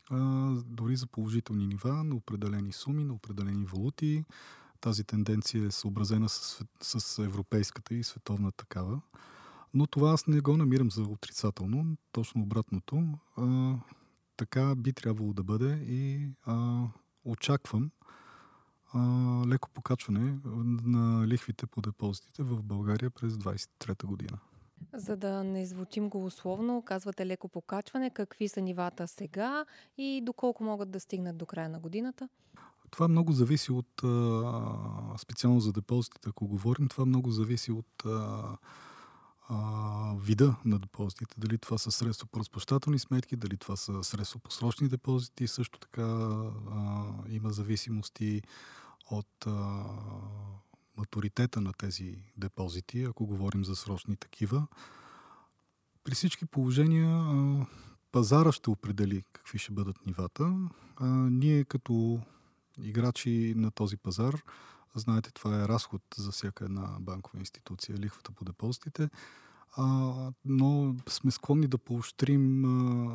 а, 0.09 0.17
дори 0.65 0.95
за 0.95 1.07
положителни 1.07 1.67
нива 1.67 2.03
на 2.03 2.15
определени 2.15 2.71
суми, 2.71 3.03
на 3.03 3.13
определени 3.13 3.65
валути. 3.65 4.25
Тази 4.81 5.03
тенденция 5.03 5.65
е 5.65 5.71
съобразена 5.71 6.29
с, 6.29 6.63
с 6.81 7.23
европейската 7.23 7.95
и 7.95 8.03
световна 8.03 8.51
такава. 8.51 9.01
Но 9.73 9.87
това 9.87 10.11
аз 10.11 10.27
не 10.27 10.41
го 10.41 10.57
намирам 10.57 10.91
за 10.91 11.01
отрицателно, 11.01 11.97
точно 12.11 12.41
обратното. 12.41 13.03
А, 13.37 13.75
така 14.41 14.75
би 14.75 14.93
трябвало 14.93 15.33
да 15.33 15.43
бъде 15.43 15.79
и 15.87 16.29
а, 16.45 16.83
очаквам 17.25 17.91
а, 18.93 18.99
леко 19.47 19.69
покачване 19.69 20.37
на 20.85 21.27
лихвите 21.27 21.67
по 21.67 21.81
депозитите 21.81 22.43
в 22.43 22.63
България 22.63 23.09
през 23.09 23.33
2023 23.33 24.05
година. 24.05 24.37
За 24.93 25.17
да 25.17 25.43
не 25.43 25.65
звучим 25.65 26.09
голословно, 26.09 26.83
казвате 26.85 27.25
леко 27.25 27.47
покачване. 27.47 28.09
Какви 28.09 28.47
са 28.47 28.61
нивата 28.61 29.07
сега 29.07 29.65
и 29.97 30.21
доколко 30.25 30.63
могат 30.63 30.91
да 30.91 30.99
стигнат 30.99 31.37
до 31.37 31.45
края 31.45 31.69
на 31.69 31.79
годината? 31.79 32.29
Това 32.89 33.07
много 33.07 33.31
зависи 33.31 33.71
от, 33.71 34.01
специално 35.17 35.59
за 35.59 35.73
депозитите, 35.73 36.29
ако 36.29 36.47
говорим, 36.47 36.87
това 36.87 37.05
много 37.05 37.31
зависи 37.31 37.71
от 37.71 38.03
а, 39.51 40.15
вида 40.19 40.55
на 40.65 40.79
депозитите. 40.79 41.35
Дали 41.37 41.57
това 41.57 41.77
са 41.77 41.91
средства 41.91 42.27
по 42.31 42.39
разплащателни 42.39 42.99
сметки, 42.99 43.35
дали 43.35 43.57
това 43.57 43.75
са 43.75 44.03
средства 44.03 44.39
по 44.39 44.51
срочни 44.51 44.87
депозити. 44.87 45.47
Също 45.47 45.79
така 45.79 46.01
а, 46.01 47.05
има 47.29 47.49
зависимости 47.51 48.41
от 49.11 49.47
а, 49.47 49.83
матуритета 50.97 51.61
на 51.61 51.73
тези 51.73 52.15
депозити, 52.37 53.03
ако 53.03 53.25
говорим 53.25 53.65
за 53.65 53.75
срочни 53.75 54.15
такива. 54.15 54.67
При 56.03 56.15
всички 56.15 56.45
положения 56.45 57.09
а, 57.09 57.65
пазара 58.11 58.51
ще 58.51 58.69
определи 58.69 59.23
какви 59.33 59.59
ще 59.59 59.71
бъдат 59.71 60.05
нивата. 60.05 60.57
А, 60.95 61.07
ние 61.07 61.63
като 61.63 62.19
играчи 62.83 63.53
на 63.57 63.71
този 63.71 63.97
пазар, 63.97 64.43
знаете, 64.95 65.31
това 65.33 65.63
е 65.63 65.67
разход 65.67 66.01
за 66.17 66.31
всяка 66.31 66.65
една 66.65 66.97
банкова 66.99 67.39
институция, 67.39 67.97
лихвата 67.97 68.31
по 68.31 68.45
депозитите, 68.45 69.09
а, 69.77 69.83
но 70.45 70.95
сме 71.09 71.31
склонни 71.31 71.67
да 71.67 71.77
поощрим 71.77 72.65
а, 72.65 73.13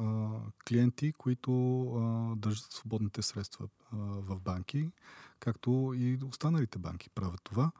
а, 0.00 0.30
клиенти, 0.68 1.12
които 1.12 1.82
а, 1.82 2.36
държат 2.36 2.72
свободните 2.72 3.22
средства 3.22 3.68
а, 3.92 3.96
в 3.96 4.40
банки, 4.40 4.90
както 5.40 5.92
и 5.96 6.18
останалите 6.28 6.78
банки 6.78 7.10
правят 7.10 7.40
това. 7.44 7.70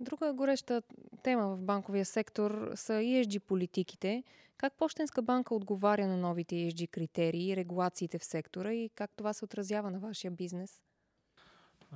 Друга 0.00 0.32
гореща 0.32 0.82
тема 1.22 1.56
в 1.56 1.62
банковия 1.62 2.04
сектор 2.04 2.70
са 2.74 2.92
ESG 2.92 3.38
политиките. 3.38 4.24
Как 4.56 4.72
Пощенска 4.78 5.22
банка 5.22 5.54
отговаря 5.54 6.06
на 6.06 6.16
новите 6.16 6.54
ESG 6.54 6.90
критерии 6.90 7.50
и 7.50 7.56
регулациите 7.56 8.18
в 8.18 8.24
сектора 8.24 8.72
и 8.72 8.90
как 8.94 9.10
това 9.16 9.32
се 9.32 9.44
отразява 9.44 9.90
на 9.90 9.98
вашия 9.98 10.30
бизнес? 10.30 10.80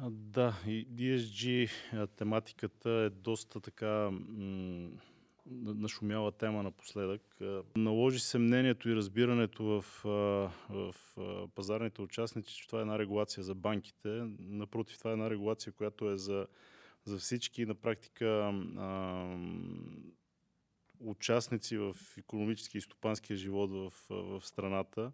Да, 0.07 0.55
ESG 0.67 1.71
тематиката 2.17 2.91
е 2.91 3.11
доста 3.11 3.61
така 3.61 4.11
м- 4.11 4.91
нашумяла 5.51 6.33
тема 6.33 6.63
напоследък. 6.63 7.23
Наложи 7.77 8.21
се 8.21 8.39
мнението 8.39 8.89
и 8.89 8.97
разбирането 8.97 9.65
в, 9.65 9.85
в 10.71 10.95
пазарните 11.55 12.03
участници, 12.03 12.55
че 12.55 12.67
това 12.67 12.79
е 12.79 12.83
една 12.83 12.99
регулация 12.99 13.43
за 13.43 13.55
банките. 13.55 14.09
Напротив, 14.39 14.99
това 14.99 15.11
е 15.11 15.13
една 15.13 15.31
регулация, 15.31 15.73
която 15.73 16.11
е 16.11 16.17
за, 16.17 16.47
за 17.05 17.19
всички 17.19 17.67
на 17.67 17.75
практика 17.75 18.27
а, 18.79 19.23
участници 21.01 21.77
в 21.79 21.97
економически 22.19 22.79
и 22.79 22.81
стопанския 22.81 23.37
живот 23.37 23.71
в, 23.71 23.93
в 24.11 24.47
страната 24.47 25.13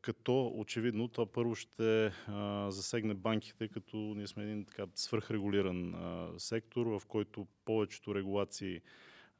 като 0.00 0.52
очевидно 0.54 1.08
това 1.08 1.26
първо 1.26 1.54
ще 1.54 2.06
а, 2.06 2.70
засегне 2.70 3.14
банките, 3.14 3.68
като 3.68 3.96
ние 3.96 4.26
сме 4.26 4.42
един 4.42 4.64
така 4.64 4.86
свърхрегулиран 4.94 5.94
а, 5.94 6.28
сектор, 6.38 6.86
в 6.86 7.02
който 7.08 7.46
повечето 7.64 8.14
регулации 8.14 8.80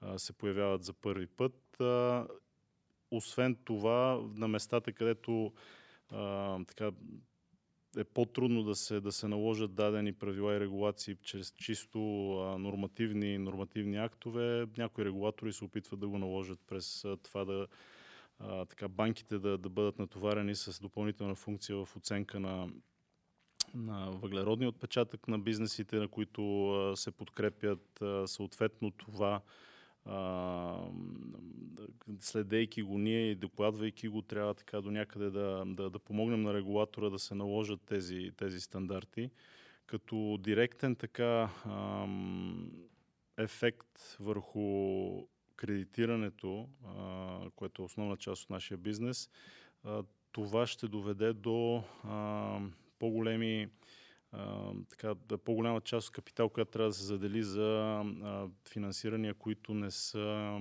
а, 0.01 0.19
се 0.19 0.33
появяват 0.33 0.85
за 0.85 0.93
първи 0.93 1.27
път. 1.27 1.83
Освен 3.11 3.57
това, 3.65 4.21
на 4.35 4.49
местата, 4.49 4.93
където 4.93 5.53
така, 6.67 6.91
е 7.97 8.05
по-трудно 8.05 8.63
да 8.63 8.75
се, 8.75 9.01
да 9.01 9.13
се 9.13 9.29
наложат 9.29 9.75
дадени 9.75 10.13
правила 10.13 10.55
и 10.55 10.61
регулации 10.61 11.17
чрез 11.23 11.51
чисто 11.51 11.99
нормативни, 12.59 13.39
нормативни 13.39 13.97
актове, 13.97 14.67
някои 14.79 15.05
регулатори 15.05 15.53
се 15.53 15.65
опитват 15.65 16.01
да 16.01 16.09
го 16.09 16.19
наложат 16.19 16.61
през 16.67 17.07
това 17.23 17.45
да 17.45 17.67
а, 18.43 18.65
така, 18.65 18.89
банките 18.89 19.39
да, 19.39 19.59
да 19.59 19.69
бъдат 19.69 19.99
натоварени 19.99 20.55
с 20.55 20.81
допълнителна 20.81 21.35
функция 21.35 21.77
в 21.85 21.97
оценка 21.97 22.41
на, 22.41 22.69
на 23.75 24.11
въглеродния 24.11 24.69
отпечатък 24.69 25.29
на 25.29 25.39
бизнесите, 25.39 25.97
на 25.97 26.09
които 26.09 26.71
а, 26.71 26.97
се 26.97 27.11
подкрепят 27.11 28.03
а, 28.03 28.27
съответно 28.27 28.91
това. 28.91 29.41
Следейки 32.19 32.83
го 32.83 32.99
ние 32.99 33.31
и 33.31 33.35
докладвайки 33.35 34.09
го, 34.09 34.23
трябва 34.23 34.55
така 34.55 34.81
до 34.81 34.91
някъде 34.91 35.31
да, 35.31 35.65
да, 35.67 35.91
да 35.91 35.99
помогнем 35.99 36.43
на 36.43 36.55
регулатора 36.55 37.11
да 37.11 37.19
се 37.19 37.35
наложат 37.35 37.81
тези, 37.87 38.31
тези 38.37 38.61
стандарти. 38.61 39.31
Като 39.87 40.39
директен 40.41 40.97
така 40.97 41.51
ам, 41.67 42.71
ефект 43.39 44.17
върху 44.21 45.27
кредитирането, 45.57 46.69
което 47.57 47.83
е 47.83 47.85
основна 47.85 48.17
част 48.17 48.43
от 48.43 48.51
нашия 48.51 48.79
бизнес, 48.79 49.31
това 50.33 50.67
ще 50.67 50.89
доведе 50.89 51.33
до 51.33 51.83
по-големи 52.99 53.69
така, 54.89 55.15
по-голяма 55.45 55.81
част 55.81 56.09
от 56.09 56.15
капитал, 56.15 56.49
която 56.49 56.71
трябва 56.71 56.89
да 56.91 56.95
се 56.95 57.05
задели 57.05 57.43
за 57.43 58.03
финансирания, 58.69 59.35
които 59.35 59.75
не 59.75 59.91
са 59.91 60.59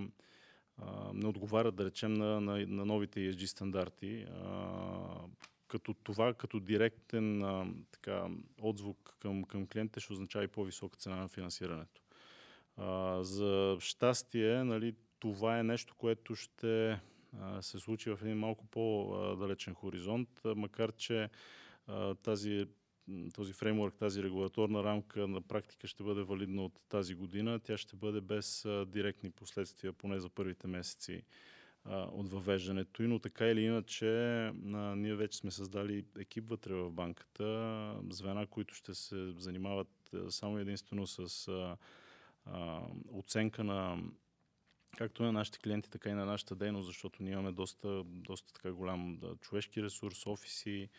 не 1.14 1.28
отговарят, 1.28 1.76
да 1.76 1.86
речем, 1.86 2.14
на, 2.14 2.42
на, 2.42 2.68
на 2.68 2.86
новите 2.86 3.20
ESG 3.20 3.46
стандарти. 3.46 4.26
А, 4.44 5.22
като 5.68 5.94
това, 5.94 6.34
като 6.34 6.60
директен 6.60 7.44
а, 7.44 7.74
така, 7.92 8.28
отзвук 8.62 9.16
към, 9.20 9.44
към 9.44 9.68
клиентите, 9.68 10.00
ще 10.00 10.14
означава 10.14 10.46
и 10.46 10.48
по-висока 10.48 10.98
цена 10.98 11.16
на 11.16 11.28
финансирането. 11.28 12.01
А, 12.78 13.24
за 13.24 13.78
щастие, 13.80 14.64
нали, 14.64 14.96
това 15.20 15.60
е 15.60 15.64
нещо, 15.64 15.96
което 15.98 16.36
ще 16.36 17.00
се 17.62 17.80
случи 17.80 18.10
в 18.10 18.20
един 18.22 18.38
малко 18.38 18.66
по-далечен 18.66 19.74
хоризонт, 19.74 20.30
макар 20.46 20.92
че 20.92 21.30
тази 22.24 22.68
този 23.34 23.54
фреймворк, 23.54 23.96
тази 23.96 24.24
регулаторна 24.24 24.84
рамка 24.84 25.28
на 25.28 25.42
практика 25.42 25.88
ще 25.88 26.04
бъде 26.04 26.22
валидна 26.22 26.66
от 26.66 26.82
тази 26.90 27.16
година. 27.16 27.60
Тя 27.60 27.78
ще 27.78 27.96
бъде 27.96 28.22
без 28.22 28.66
а, 28.66 28.86
директни 28.86 29.32
последствия, 29.32 29.94
поне 29.94 30.20
за 30.20 30.30
първите 30.30 30.68
месеци 30.68 31.24
а, 31.86 32.02
от 32.02 32.32
въвеждането 32.32 33.04
и, 33.04 33.08
но 33.08 33.20
така 33.20 33.48
или 33.48 33.62
иначе 33.62 34.08
а, 34.08 34.52
ние 34.74 35.16
вече 35.16 35.38
сме 35.38 35.52
създали 35.52 36.06
екип 36.20 36.50
вътре 36.50 36.74
в 36.74 36.92
банката, 36.92 37.96
звена, 38.10 38.48
които 38.48 38.76
ще 38.76 38.94
се 38.94 39.32
занимават 39.32 40.12
само 40.30 40.58
единствено 40.58 41.08
с 41.08 41.50
а, 42.46 42.82
оценка 43.12 43.64
на 43.64 44.04
както 44.98 45.24
на 45.24 45.32
нашите 45.32 45.60
клиенти, 45.60 45.90
така 45.90 46.10
и 46.10 46.14
на 46.14 46.26
нашата 46.26 46.56
дейност, 46.56 46.86
защото 46.86 47.24
ние 47.24 47.34
имаме 47.34 47.52
доста, 47.52 48.04
доста 48.06 48.54
така 48.54 48.72
голям 48.72 49.18
да, 49.18 49.36
човешки 49.36 49.84
ресурс, 49.84 50.28
офиси, 50.28 50.90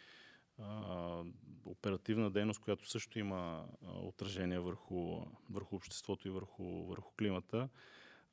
а, 0.58 1.24
оперативна 1.64 2.30
дейност, 2.30 2.60
която 2.60 2.90
също 2.90 3.18
има 3.18 3.66
а, 3.86 3.98
отражение 3.98 4.58
върху, 4.58 5.20
върху 5.50 5.76
обществото 5.76 6.28
и 6.28 6.30
върху, 6.30 6.64
върху 6.64 7.12
климата. 7.18 7.68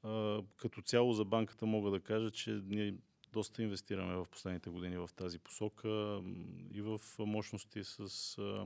А, 0.03 0.41
като 0.57 0.81
цяло 0.81 1.13
за 1.13 1.25
банката 1.25 1.65
мога 1.65 1.91
да 1.91 1.99
кажа, 1.99 2.31
че 2.31 2.61
ние 2.65 2.95
доста 3.33 3.63
инвестираме 3.63 4.15
в 4.15 4.25
последните 4.31 4.69
години 4.69 4.97
в 4.97 5.09
тази 5.15 5.39
посока 5.39 6.21
и 6.73 6.81
в 6.81 6.99
мощности 7.19 7.83
с, 7.83 7.99
а, 7.99 8.65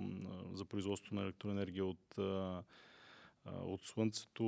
за 0.54 0.66
производство 0.66 1.16
на 1.16 1.22
електроенергия 1.22 1.86
от 1.86 2.18
а, 2.18 2.64
от 3.46 3.86
Слънцето, 3.86 4.46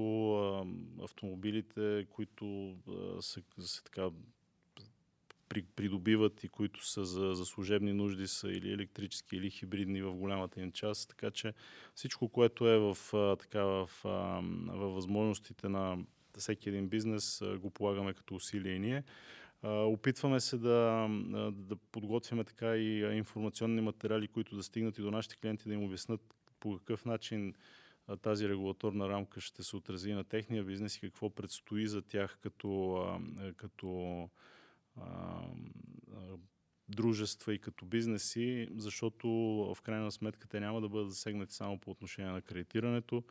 автомобилите, 1.02 2.08
които 2.10 2.76
се, 3.20 3.42
се 3.60 3.84
така 3.84 4.10
придобиват 5.76 6.44
и 6.44 6.50
които 6.50 6.88
са 6.88 7.06
за, 7.06 7.34
за 7.34 7.46
служебни 7.46 7.94
нужди 7.94 8.28
са 8.28 8.52
или 8.52 8.72
електрически, 8.72 9.36
или 9.36 9.50
хибридни 9.50 10.02
в 10.02 10.16
голямата 10.16 10.62
им 10.62 10.72
част. 10.72 11.10
Така 11.10 11.32
че 11.32 11.54
всичко, 11.96 12.30
което 12.30 12.70
е 12.70 12.78
в, 12.78 12.98
така, 13.40 13.64
в, 13.64 13.90
в 14.04 14.44
възможностите 14.68 15.70
на 15.70 15.98
всеки 16.38 16.70
един 16.70 16.90
бизнес, 16.90 17.42
го 17.60 17.70
полагаме 17.70 18.14
като 18.14 18.36
усилие 18.36 18.74
и 18.74 18.80
ние. 18.80 19.04
Опитваме 19.64 20.40
се 20.40 20.58
да, 20.58 21.08
да 21.52 21.76
подготвяме 21.76 22.44
така 22.44 22.78
и 22.78 23.18
информационни 23.18 23.82
материали, 23.82 24.28
които 24.28 24.56
да 24.56 24.64
стигнат 24.64 24.98
и 24.98 25.02
до 25.02 25.12
нашите 25.12 25.36
клиенти, 25.36 25.68
да 25.68 25.74
им 25.74 25.84
обяснат 25.84 26.22
по 26.60 26.78
какъв 26.78 27.06
начин 27.06 27.54
тази 28.22 28.50
регулаторна 28.50 29.10
рамка 29.10 29.42
ще 29.42 29.64
се 29.64 29.76
отрази 29.76 30.14
на 30.14 30.24
техния 30.24 30.64
бизнес 30.64 30.98
и 30.98 31.00
какво 31.00 31.30
предстои 31.30 31.88
за 31.88 32.02
тях 32.02 32.38
като, 32.42 33.20
като 33.58 34.30
дружества 36.90 37.54
и 37.54 37.60
като 37.60 37.86
бизнеси, 37.86 38.68
защото 38.76 39.28
в 39.76 39.82
крайна 39.82 40.12
сметка 40.12 40.48
те 40.48 40.60
няма 40.60 40.82
да 40.82 40.90
бъдат 40.90 41.10
засегнати 41.10 41.54
само 41.54 41.80
по 41.80 41.92
отношение 41.92 42.32
на 42.32 42.42
кредитирането. 42.42 43.24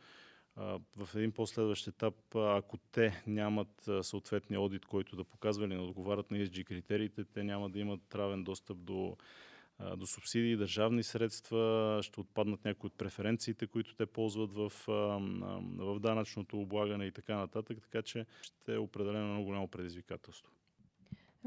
В 0.95 1.09
един 1.15 1.31
последващ 1.31 1.87
етап, 1.87 2.35
ако 2.35 2.77
те 2.77 3.23
нямат 3.27 3.89
съответния 4.01 4.61
одит, 4.61 4.85
който 4.85 5.15
да 5.15 5.23
показва 5.23 5.65
или 5.65 5.75
не 5.75 5.81
отговарят 5.81 6.31
на 6.31 6.37
ESG 6.37 6.63
критериите, 6.63 7.25
те 7.25 7.43
няма 7.43 7.69
да 7.69 7.79
имат 7.79 8.15
равен 8.15 8.43
достъп 8.43 8.77
до 8.77 9.17
до 9.97 10.07
субсидии, 10.07 10.55
държавни 10.55 11.03
средства, 11.03 11.99
ще 12.03 12.19
отпаднат 12.19 12.65
някои 12.65 12.87
от 12.87 12.97
преференциите, 12.97 13.67
които 13.67 13.95
те 13.95 14.05
ползват 14.05 14.53
в, 14.53 14.71
в 15.77 15.99
данъчното 15.99 16.61
облагане 16.61 17.05
и 17.05 17.11
така 17.11 17.35
нататък, 17.35 17.77
така 17.81 18.01
че 18.01 18.25
ще 18.41 18.73
е 18.73 18.77
определено 18.77 19.27
много 19.27 19.45
голямо 19.45 19.67
предизвикателство. 19.67 20.51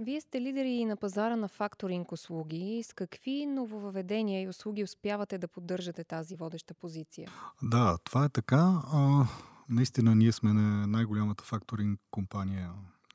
Вие 0.00 0.20
сте 0.20 0.40
лидери 0.40 0.84
на 0.84 0.96
пазара 0.96 1.36
на 1.36 1.48
факторинг 1.48 2.12
услуги. 2.12 2.82
С 2.82 2.92
какви 2.92 3.46
нововъведения 3.46 4.42
и 4.42 4.48
услуги 4.48 4.84
успявате 4.84 5.38
да 5.38 5.48
поддържате 5.48 6.04
тази 6.04 6.36
водеща 6.36 6.74
позиция? 6.74 7.30
Да, 7.62 7.98
това 8.04 8.24
е 8.24 8.28
така. 8.28 8.82
А, 8.92 9.26
наистина 9.68 10.14
ние 10.14 10.32
сме 10.32 10.52
най-голямата 10.86 11.44
факторинг 11.44 12.00
компания 12.10 12.72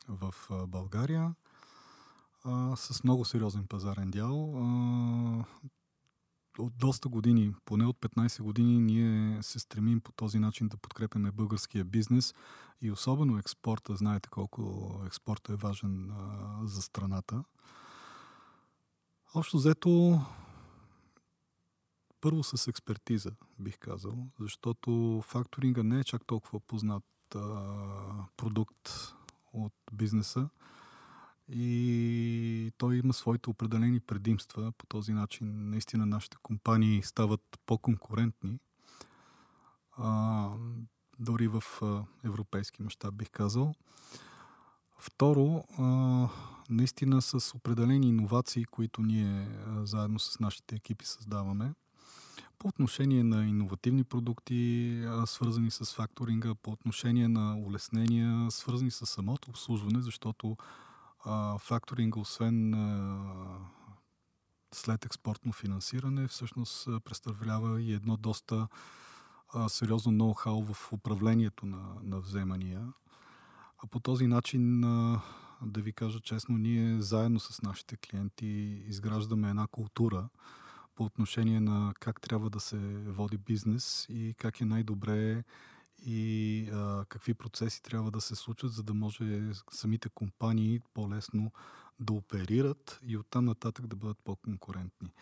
в 0.08 0.34
България 0.68 1.36
а, 2.44 2.76
с 2.76 3.04
много 3.04 3.26
сериозен 3.26 3.68
пазарен 3.68 4.12
дял. 4.12 4.54
А, 4.56 5.46
от 6.60 6.78
доста 6.78 7.10
години, 7.10 7.54
поне 7.66 7.86
от 7.86 7.98
15 7.98 8.42
години, 8.42 8.80
ние 8.80 9.44
се 9.44 9.60
стремим 9.60 10.02
по 10.02 10.12
този 10.12 10.40
начин 10.40 10.68
да 10.68 10.78
подкрепяме 10.78 11.32
българския 11.32 11.86
бизнес 11.86 12.34
и 12.82 12.92
особено 12.92 13.38
експорта. 13.38 13.96
Знаете 13.96 14.30
колко 14.30 14.92
експорта 15.06 15.54
е 15.54 15.56
важен 15.56 16.12
а, 16.12 16.60
за 16.64 16.82
страната. 16.82 17.44
Общо 19.36 19.58
взето, 19.58 20.22
първо 22.22 22.44
с 22.44 22.68
експертиза, 22.68 23.32
бих 23.60 23.78
казал, 23.80 24.28
защото 24.40 25.22
факторинга 25.26 25.84
не 25.84 26.00
е 26.00 26.04
чак 26.04 26.26
толкова 26.26 26.60
познат 26.60 27.04
а, 27.36 27.40
продукт 28.38 28.90
от 29.54 29.74
бизнеса 29.94 30.50
и 31.50 32.72
той 32.78 32.98
има 32.98 33.14
своите 33.14 33.50
определени 33.50 34.00
предимства. 34.00 34.72
По 34.78 34.86
този 34.86 35.14
начин 35.14 35.70
наистина 35.70 36.06
нашите 36.06 36.38
компании 36.44 37.02
стават 37.04 37.60
по-конкурентни. 37.66 38.60
А, 39.98 40.50
дори 41.20 41.48
в 41.48 41.64
а, 41.82 42.04
европейски 42.24 42.84
мащаб 42.84 43.16
бих 43.16 43.30
казал. 43.30 43.74
Второ, 44.98 45.64
а, 45.78 45.84
наистина 46.70 47.22
с 47.22 47.56
определени 47.56 48.10
иновации, 48.10 48.66
които 48.66 49.02
ние 49.02 49.48
а, 49.68 49.86
заедно 49.86 50.20
с 50.20 50.40
нашите 50.40 50.76
екипи 50.76 51.06
създаваме. 51.06 51.74
По 52.60 52.68
отношение 52.68 53.24
на 53.24 53.46
иновативни 53.46 54.04
продукти, 54.04 55.04
а, 55.08 55.26
свързани 55.26 55.72
с 55.72 55.94
факторинга, 55.96 56.56
по 56.56 56.72
отношение 56.72 57.28
на 57.28 57.58
улеснения, 57.58 58.52
свързани 58.52 58.92
с 58.92 59.06
самото 59.06 59.50
обслужване, 59.50 60.02
защото 60.02 60.58
факторинга, 61.60 62.20
освен 62.20 62.74
след 64.74 65.06
експортно 65.06 65.52
финансиране, 65.52 66.28
всъщност 66.28 66.88
представлява 67.04 67.82
и 67.82 67.94
едно 67.94 68.18
доста 68.18 68.68
сериозно 69.68 70.12
ноу-хау 70.12 70.74
в 70.74 70.94
управлението 70.94 71.66
на, 71.66 71.96
на 72.04 72.20
вземания. 72.20 72.94
А 73.84 73.88
по 73.88 74.00
този 74.00 74.28
начин, 74.28 74.82
да 75.62 75.82
ви 75.82 75.94
кажа 75.94 76.20
честно, 76.20 76.58
ние 76.58 77.02
заедно 77.02 77.40
с 77.40 77.62
нашите 77.62 77.98
клиенти 77.98 78.46
изграждаме 78.88 79.50
една 79.50 79.68
култура 79.68 80.30
по 80.96 81.04
отношение 81.04 81.60
на 81.60 81.94
как 82.00 82.22
трябва 82.22 82.50
да 82.50 82.60
се 82.60 82.78
води 83.08 83.38
бизнес 83.38 84.06
и 84.10 84.36
как 84.38 84.62
е 84.62 84.66
най-добре 84.66 85.44
и 86.06 86.70
а, 86.74 87.06
какви 87.10 87.34
процеси 87.34 87.82
трябва 87.82 88.12
да 88.12 88.22
се 88.22 88.36
случат, 88.36 88.74
за 88.74 88.84
да 88.84 88.94
може 88.94 89.52
самите 89.72 90.10
компании 90.10 90.80
по-лесно 90.94 91.52
да 92.00 92.14
оперират 92.14 93.00
и 93.04 93.18
оттам 93.18 93.46
нататък 93.46 93.88
да 93.88 93.96
бъдат 93.96 94.18
по-конкурентни. 94.24 95.14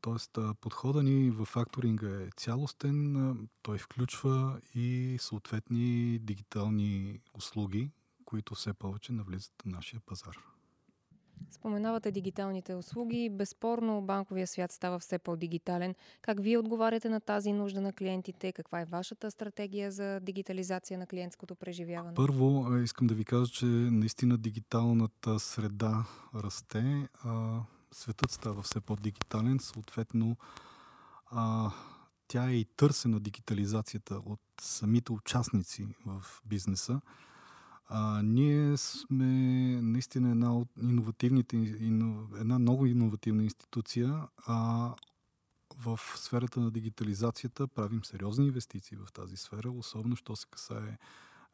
Тоест, 0.00 0.38
подхода 0.60 1.02
ни 1.02 1.30
в 1.30 1.44
факторинга 1.44 2.22
е 2.22 2.30
цялостен, 2.36 3.48
той 3.62 3.78
включва 3.78 4.60
и 4.74 5.16
съответни 5.20 6.18
дигитални 6.18 7.20
услуги, 7.34 7.90
които 8.24 8.54
все 8.54 8.72
повече 8.72 9.12
навлизат 9.12 9.52
на 9.66 9.76
нашия 9.76 10.00
пазар. 10.00 10.51
Споменавате 11.50 12.10
дигиталните 12.10 12.74
услуги. 12.74 13.30
Безспорно 13.30 14.02
банковия 14.02 14.46
свят 14.46 14.72
става 14.72 14.98
все 14.98 15.18
по-дигитален. 15.18 15.94
Как 16.22 16.40
вие 16.40 16.58
отговаряте 16.58 17.08
на 17.08 17.20
тази 17.20 17.52
нужда 17.52 17.80
на 17.80 17.92
клиентите? 17.92 18.52
Каква 18.52 18.80
е 18.80 18.84
вашата 18.84 19.30
стратегия 19.30 19.92
за 19.92 20.20
дигитализация 20.20 20.98
на 20.98 21.06
клиентското 21.06 21.54
преживяване? 21.54 22.14
Първо, 22.14 22.76
искам 22.76 23.06
да 23.06 23.14
ви 23.14 23.24
кажа, 23.24 23.52
че 23.52 23.66
наистина 23.66 24.38
дигиталната 24.38 25.40
среда 25.40 26.04
расте. 26.34 27.08
Светът 27.92 28.30
става 28.30 28.62
все 28.62 28.80
по-дигитален. 28.80 29.58
Съответно, 29.60 30.36
тя 32.28 32.50
е 32.50 32.54
и 32.54 32.64
търсена 32.64 33.20
дигитализацията 33.20 34.14
от 34.14 34.40
самите 34.60 35.12
участници 35.12 35.86
в 36.06 36.22
бизнеса. 36.46 37.00
А, 37.86 38.22
ние 38.22 38.76
сме 38.76 39.26
наистина 39.82 40.30
една 40.30 40.56
от 40.56 40.68
иновативните, 40.82 41.56
една 42.40 42.58
много 42.58 42.86
иновативна 42.86 43.44
институция. 43.44 44.28
А, 44.46 44.88
в 45.76 46.00
сферата 46.16 46.60
на 46.60 46.70
дигитализацията 46.70 47.68
правим 47.68 48.04
сериозни 48.04 48.46
инвестиции 48.46 48.96
в 48.96 49.12
тази 49.12 49.36
сфера, 49.36 49.70
особено 49.70 50.16
що 50.16 50.36
се 50.36 50.46
касае 50.50 50.98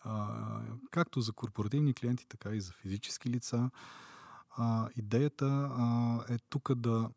а, 0.01 0.61
както 0.91 1.21
за 1.21 1.33
корпоративни 1.33 1.95
клиенти, 1.95 2.27
така 2.29 2.51
и 2.51 2.61
за 2.61 2.73
физически 2.73 3.31
лица. 3.31 3.71
А, 4.51 4.89
идеята 4.97 5.47
а, 5.47 6.21
е 6.29 6.39
тук 6.39 6.75
да 6.75 7.11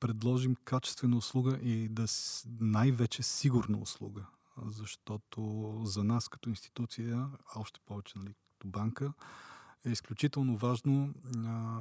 предложим 0.00 0.56
качествена 0.64 1.16
услуга 1.16 1.58
и 1.62 1.88
да 1.88 2.04
най-вече 2.60 3.22
сигурна 3.22 3.78
услуга. 3.78 4.26
Защото 4.64 5.72
за 5.84 6.04
нас 6.04 6.28
като 6.28 6.50
институция, 6.50 7.28
а 7.54 7.60
още 7.60 7.80
повече 7.86 8.18
нали, 8.18 8.34
като 8.52 8.68
банка, 8.68 9.12
е 9.86 9.90
изключително 9.90 10.56
важно. 10.56 11.14
А, 11.46 11.80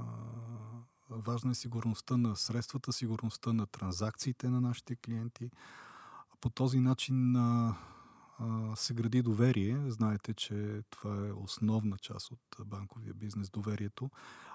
важна 1.09 1.51
е 1.51 1.55
сигурността 1.55 2.17
на 2.17 2.35
средствата, 2.35 2.93
сигурността 2.93 3.53
на 3.53 3.65
транзакциите 3.65 4.49
на 4.49 4.61
нашите 4.61 4.95
клиенти. 4.95 5.51
По 6.41 6.49
този 6.49 6.79
начин 6.79 7.35
а, 7.35 7.75
а, 8.39 8.75
се 8.75 8.93
гради 8.93 9.21
доверие. 9.21 9.83
Знаете, 9.87 10.33
че 10.33 10.81
това 10.89 11.27
е 11.27 11.31
основна 11.31 11.97
част 11.97 12.31
от 12.31 12.39
банковия 12.65 13.13
бизнес, 13.13 13.49
доверието. 13.49 14.09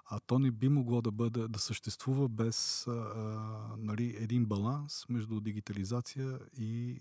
А 0.07 0.21
то 0.21 0.39
не 0.39 0.51
би 0.51 0.69
могло 0.69 1.03
да, 1.03 1.11
бъде, 1.11 1.49
да 1.49 1.59
съществува 1.59 2.29
без 2.29 2.87
а, 2.87 2.93
нали, 3.79 4.17
един 4.19 4.47
баланс 4.47 5.05
между 5.09 5.41
дигитализация 5.41 6.39
и, 6.59 6.99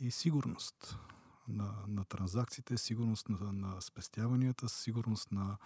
и 0.00 0.10
сигурност 0.10 0.98
на, 1.48 1.74
на 1.88 2.04
транзакциите, 2.04 2.78
сигурност 2.78 3.28
на, 3.28 3.52
на 3.52 3.80
спестяванията, 3.80 4.68
сигурност 4.68 5.32
на 5.32 5.56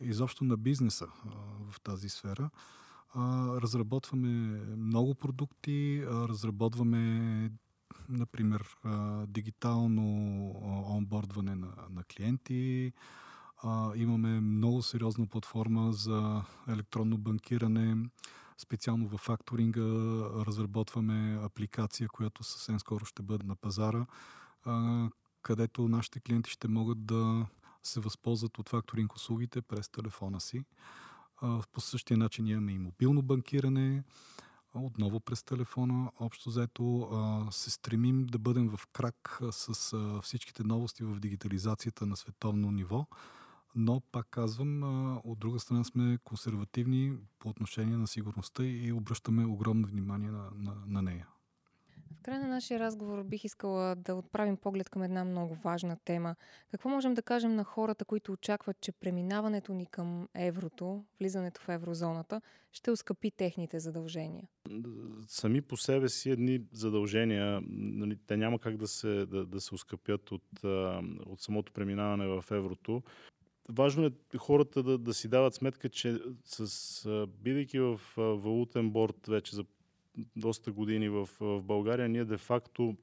изобщо 0.00 0.44
на 0.44 0.56
бизнеса 0.56 1.06
а, 1.26 1.30
в 1.70 1.80
тази 1.80 2.08
сфера. 2.08 2.50
А, 3.14 3.46
разработваме 3.60 4.28
много 4.76 5.14
продукти, 5.14 6.04
а, 6.06 6.28
разработваме 6.28 7.50
например, 8.08 8.76
а, 8.84 9.26
дигитално 9.26 10.02
онбордване 10.96 11.54
на, 11.54 11.68
на 11.90 12.04
клиенти. 12.04 12.92
А, 13.62 13.92
имаме 13.96 14.40
много 14.40 14.82
сериозна 14.82 15.26
платформа 15.26 15.92
за 15.92 16.42
електронно 16.68 17.18
банкиране. 17.18 17.96
Специално 18.58 19.08
в 19.08 19.18
факторинга 19.18 19.80
разработваме 20.46 21.38
апликация, 21.42 22.08
която 22.08 22.44
съвсем 22.44 22.80
скоро 22.80 23.04
ще 23.04 23.22
бъде 23.22 23.46
на 23.46 23.56
пазара, 23.56 24.06
където 25.42 25.88
нашите 25.88 26.20
клиенти 26.20 26.50
ще 26.50 26.68
могат 26.68 27.06
да 27.06 27.46
се 27.82 28.00
възползват 28.00 28.58
от 28.58 28.68
факторинг 28.68 29.14
услугите 29.14 29.62
през 29.62 29.88
телефона 29.88 30.40
си. 30.40 30.64
По 31.72 31.80
същия 31.80 32.16
начин 32.16 32.46
имаме 32.46 32.72
и 32.72 32.78
мобилно 32.78 33.22
банкиране, 33.22 34.04
отново 34.74 35.20
през 35.20 35.42
телефона. 35.42 36.12
Общо 36.20 36.50
заето 36.50 37.08
се 37.50 37.70
стремим 37.70 38.26
да 38.26 38.38
бъдем 38.38 38.68
в 38.76 38.86
крак 38.92 39.40
с 39.50 39.96
всичките 40.22 40.64
новости 40.64 41.04
в 41.04 41.20
дигитализацията 41.20 42.06
на 42.06 42.16
световно 42.16 42.70
ниво, 42.70 43.06
но 43.78 44.00
пак 44.12 44.26
казвам, 44.30 44.82
от 45.24 45.38
друга 45.38 45.58
страна 45.58 45.84
сме 45.84 46.18
консервативни 46.24 47.12
по 47.38 47.48
отношение 47.48 47.96
на 47.96 48.06
сигурността 48.06 48.64
и 48.64 48.92
обръщаме 48.92 49.44
огромно 49.44 49.86
внимание 49.86 50.30
на, 50.30 50.50
на, 50.56 50.74
на 50.86 51.02
нея. 51.02 51.26
В 52.18 52.22
края 52.22 52.40
на 52.40 52.48
нашия 52.48 52.80
разговор 52.80 53.24
бих 53.24 53.44
искала 53.44 53.96
да 53.96 54.14
отправим 54.14 54.56
поглед 54.56 54.90
към 54.90 55.02
една 55.02 55.24
много 55.24 55.54
важна 55.54 55.96
тема. 56.04 56.36
Какво 56.70 56.88
можем 56.88 57.14
да 57.14 57.22
кажем 57.22 57.54
на 57.54 57.64
хората, 57.64 58.04
които 58.04 58.32
очакват, 58.32 58.80
че 58.80 58.92
преминаването 58.92 59.74
ни 59.74 59.86
към 59.86 60.28
еврото, 60.34 61.04
влизането 61.20 61.60
в 61.60 61.68
еврозоната, 61.68 62.40
ще 62.72 62.90
ускъпи 62.90 63.30
техните 63.30 63.80
задължения? 63.80 64.48
Сами 65.28 65.62
по 65.62 65.76
себе 65.76 66.08
си 66.08 66.30
едни 66.30 66.60
задължения, 66.72 67.60
нали, 67.68 68.18
те 68.26 68.36
няма 68.36 68.58
как 68.58 68.76
да 68.76 68.86
се, 68.88 69.26
да, 69.26 69.46
да 69.46 69.60
се 69.60 69.74
ускъпят 69.74 70.32
от, 70.32 70.64
от 71.26 71.40
самото 71.40 71.72
преминаване 71.72 72.26
в 72.26 72.44
еврото 72.50 73.02
важно 73.68 74.06
е 74.06 74.38
хората 74.38 74.82
да, 74.82 74.98
да 74.98 75.14
си 75.14 75.28
дават 75.28 75.54
сметка, 75.54 75.88
че 75.88 76.18
с, 76.44 77.26
бидейки 77.42 77.78
в 77.78 78.00
валутен 78.16 78.90
борт 78.90 79.26
вече 79.26 79.56
за 79.56 79.64
доста 80.36 80.72
години 80.72 81.08
в, 81.08 81.28
в 81.40 81.62
България, 81.62 82.08
ние 82.08 82.24
де-факто 82.24 82.96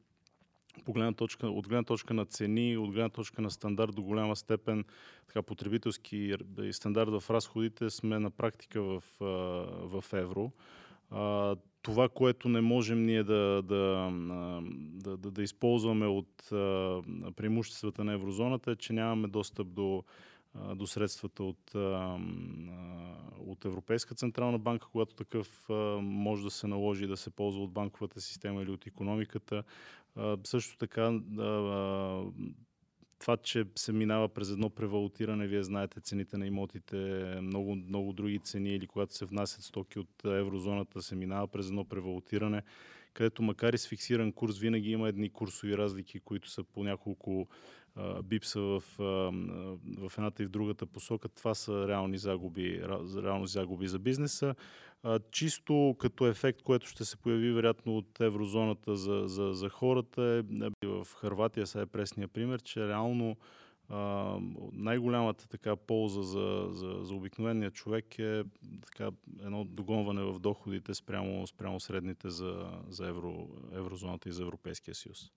от 0.88 1.68
гледна 1.68 1.84
точка 1.84 2.14
на 2.14 2.26
цени, 2.26 2.78
от 2.78 2.92
гледна 2.92 3.10
точка 3.10 3.42
на 3.42 3.52
стандарт 3.52 3.96
до 3.96 4.02
голяма 4.02 4.36
степен 4.36 4.86
така, 5.28 5.42
потребителски 5.42 6.36
и 6.62 6.74
стандарт 6.74 7.10
в 7.10 7.30
разходите 7.30 7.90
сме 7.90 8.20
на 8.20 8.32
практика 8.32 8.82
в, 8.82 9.04
в 9.84 10.04
евро. 10.14 10.52
Това, 11.82 12.10
което 12.10 12.50
не 12.50 12.62
можем 12.62 13.06
ние 13.06 13.24
да, 13.24 13.62
да, 13.62 14.12
да, 14.94 15.18
да, 15.18 15.32
да 15.32 15.44
използваме 15.44 16.06
от 16.06 16.48
преимуществата 17.36 18.04
на 18.04 18.14
еврозоната 18.14 18.72
е, 18.72 18.76
че 18.76 18.94
нямаме 18.94 19.28
достъп 19.28 19.68
до 19.68 20.04
до 20.76 20.88
средствата 20.88 21.44
от, 21.44 21.76
от 23.40 23.66
Европейска 23.66 24.16
централна 24.16 24.60
банка, 24.60 24.88
когато 24.92 25.16
такъв 25.16 25.66
може 26.02 26.44
да 26.44 26.52
се 26.52 26.68
наложи 26.68 27.08
да 27.08 27.18
се 27.18 27.30
ползва 27.30 27.64
от 27.64 27.72
банковата 27.72 28.22
система 28.22 28.62
или 28.64 28.72
от 28.72 28.88
економиката. 28.88 29.64
Също 30.44 30.78
така 30.78 31.20
това, 33.20 33.38
че 33.38 33.66
се 33.76 33.94
минава 33.94 34.30
през 34.30 34.52
едно 34.52 34.70
превалутиране, 34.70 35.48
вие 35.48 35.64
знаете 35.64 36.00
цените 36.00 36.38
на 36.38 36.48
имотите, 36.48 36.96
много, 37.42 37.76
много 37.76 38.14
други 38.14 38.40
цени 38.40 38.76
или 38.76 38.88
когато 38.88 39.16
се 39.16 39.26
внасят 39.26 39.64
стоки 39.64 40.00
от 40.00 40.26
еврозоната, 40.26 41.02
се 41.02 41.16
минава 41.16 41.48
през 41.48 41.68
едно 41.68 41.86
превалутиране, 41.86 42.62
където 43.14 43.44
макар 43.44 43.74
и 43.74 43.78
с 43.78 43.88
фиксиран 43.88 44.32
курс, 44.32 44.60
винаги 44.60 44.92
има 44.92 45.10
едни 45.10 45.30
курсови 45.30 45.78
разлики, 45.78 46.20
които 46.20 46.50
са 46.50 46.64
по 46.64 46.84
няколко 46.84 47.48
бипса 48.24 48.62
в, 48.62 48.84
в 49.98 50.12
едната 50.18 50.44
и 50.44 50.46
в 50.46 50.50
другата 50.50 50.86
посока, 50.86 51.30
това 51.30 51.56
са 51.56 51.88
реални 51.88 52.18
загуби, 52.18 52.82
реални 53.24 53.48
загуби 53.48 53.88
за 53.88 54.00
бизнеса. 54.00 54.56
Чисто 55.32 55.96
като 56.00 56.28
ефект, 56.28 56.62
което 56.62 56.88
ще 56.88 57.06
се 57.06 57.18
появи 57.18 57.52
вероятно 57.52 57.98
от 57.98 58.22
еврозоната 58.22 58.96
за, 58.96 59.24
за, 59.26 59.54
за 59.54 59.70
хората 59.70 60.22
е, 60.22 60.66
е 60.86 60.88
в 60.88 61.08
Харватия, 61.16 61.68
сега 61.68 61.82
е 61.82 61.86
пресния 61.86 62.28
пример, 62.28 62.62
че 62.62 62.88
реално 62.88 63.38
най-голямата 64.74 65.48
така 65.48 65.76
полза 65.76 66.22
за, 66.22 66.68
за, 66.70 66.98
за 67.02 67.14
обикновения 67.14 67.72
човек 67.72 68.20
е 68.20 68.44
така, 68.82 69.12
едно 69.40 69.66
догонване 69.66 70.24
в 70.24 70.40
доходите 70.40 70.94
спрямо, 70.94 71.48
спрямо 71.48 71.80
средните 71.80 72.30
за, 72.30 72.80
за 72.90 73.08
евро, 73.08 73.48
еврозоната 73.74 74.30
и 74.30 74.32
за 74.32 74.44
Европейския 74.44 74.96
съюз. 74.96 75.32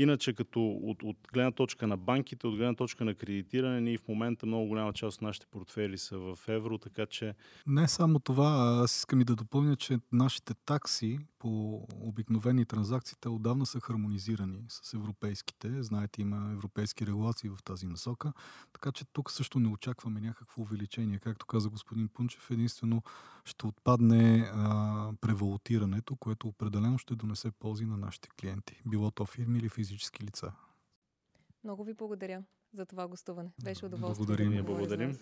Иначе, 0.00 0.32
като 0.32 0.60
от, 0.82 1.02
от 1.02 1.16
гледна 1.32 1.52
точка 1.52 1.86
на 1.86 1.96
банките, 1.96 2.46
от 2.46 2.56
гледна 2.56 2.74
точка 2.74 3.04
на 3.04 3.14
кредитиране, 3.14 3.80
ние 3.80 3.98
в 3.98 4.08
момента 4.08 4.46
много 4.46 4.66
голяма 4.66 4.92
част 4.92 5.16
от 5.16 5.22
нашите 5.22 5.46
портфели 5.46 5.98
са 5.98 6.18
в 6.18 6.38
евро, 6.48 6.78
така 6.78 7.06
че... 7.06 7.34
Не 7.66 7.88
само 7.88 8.18
това, 8.18 8.80
аз 8.82 8.96
искам 8.96 9.20
и 9.20 9.24
да 9.24 9.36
допълня, 9.36 9.76
че 9.76 9.98
нашите 10.12 10.54
такси 10.54 11.18
по 11.38 11.82
обикновени 12.00 12.64
транзакции, 12.64 13.16
те 13.20 13.28
отдавна 13.28 13.66
са 13.66 13.80
хармонизирани 13.80 14.64
с 14.68 14.94
европейските. 14.94 15.82
Знаете, 15.82 16.22
има 16.22 16.50
европейски 16.52 17.06
регулации 17.06 17.50
в 17.50 17.58
тази 17.64 17.86
насока, 17.86 18.32
така 18.72 18.92
че 18.92 19.04
тук 19.12 19.30
също 19.30 19.60
не 19.60 19.68
очакваме 19.68 20.20
някакво 20.20 20.62
увеличение. 20.62 21.18
Както 21.18 21.46
каза 21.46 21.68
господин 21.68 22.08
Пунчев, 22.08 22.50
единствено 22.50 23.02
ще 23.44 23.66
отпадне 23.66 24.50
а, 24.54 25.12
превалутирането, 25.20 26.16
което 26.16 26.48
определено 26.48 26.98
ще 26.98 27.14
донесе 27.14 27.50
ползи 27.50 27.86
на 27.86 27.96
нашите 27.96 28.28
клиенти, 28.40 28.82
било 28.86 29.10
то 29.10 29.26
фирми 29.26 29.58
или 29.58 29.68
физически 29.68 29.87
лица. 30.22 30.52
Много 31.64 31.84
ви 31.84 31.94
благодаря 31.94 32.42
за 32.72 32.86
това 32.86 33.08
гостуване. 33.08 33.50
Беше 33.64 33.86
удоволствие. 33.86 34.26
Благодарим. 34.26 34.56
Да 34.56 34.62
благодарим. 34.62 35.18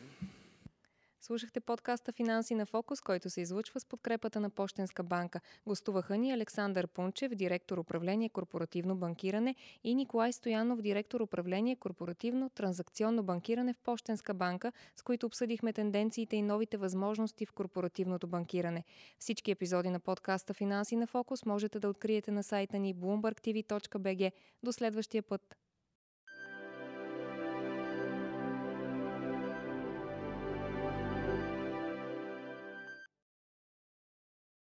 Слушахте 1.27 1.61
подкаста 1.61 2.12
Финанси 2.12 2.55
на 2.55 2.67
фокус, 2.67 3.01
който 3.01 3.31
се 3.31 3.41
излучва 3.41 3.81
с 3.81 3.85
подкрепата 3.85 4.41
на 4.41 4.51
Пощенска 4.51 5.03
банка. 5.03 5.41
Гостуваха 5.67 6.17
ни 6.17 6.33
Александър 6.33 6.87
Пунчев, 6.87 7.35
директор 7.35 7.79
управление 7.79 8.29
корпоративно 8.29 8.97
банкиране 8.97 9.55
и 9.85 9.95
Николай 9.95 10.33
Стоянов, 10.33 10.83
директор 10.83 11.21
управление 11.21 11.77
корпоративно 11.77 12.51
транзакционно 12.51 13.23
банкиране 13.23 13.73
в 13.73 13.79
Пощенска 13.79 14.35
банка, 14.35 14.73
с 14.97 15.03
които 15.03 15.27
обсъдихме 15.27 15.73
тенденциите 15.73 16.37
и 16.37 16.43
новите 16.43 16.77
възможности 16.77 17.47
в 17.47 17.53
корпоративното 17.53 18.27
банкиране. 18.27 18.85
Всички 19.19 19.51
епизоди 19.51 19.91
на 19.91 20.01
подкаста 20.01 20.55
Финанси 20.55 20.97
на 20.97 21.07
фокус 21.07 21.45
можете 21.45 21.79
да 21.79 21.89
откриете 21.89 22.31
на 22.31 22.43
сайта 22.43 22.79
ни 22.79 22.95
bloombergtv.bg. 22.95 24.33
До 24.62 24.73
следващия 24.73 25.23
път! 25.23 25.66